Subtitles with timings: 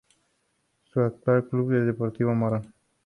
[0.91, 2.73] Su actual club es Deportivo Morón.